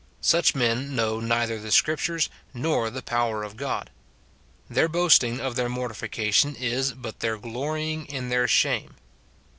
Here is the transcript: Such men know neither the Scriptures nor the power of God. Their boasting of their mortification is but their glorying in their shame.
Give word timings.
Such 0.21 0.55
men 0.55 0.95
know 0.95 1.19
neither 1.19 1.59
the 1.59 1.69
Scriptures 1.71 2.27
nor 2.55 2.89
the 2.89 3.03
power 3.03 3.43
of 3.43 3.55
God. 3.55 3.91
Their 4.67 4.87
boasting 4.87 5.39
of 5.39 5.55
their 5.55 5.69
mortification 5.69 6.55
is 6.55 6.93
but 6.93 7.19
their 7.19 7.37
glorying 7.37 8.07
in 8.07 8.29
their 8.29 8.47
shame. 8.47 8.95